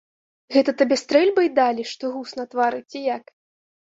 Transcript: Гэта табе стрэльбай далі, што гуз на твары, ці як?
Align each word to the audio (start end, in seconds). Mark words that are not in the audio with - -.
Гэта 0.53 0.71
табе 0.79 0.95
стрэльбай 1.01 1.49
далі, 1.59 1.83
што 1.91 2.09
гуз 2.15 2.31
на 2.39 2.47
твары, 2.55 2.79
ці 2.93 2.99
як? 3.15 3.23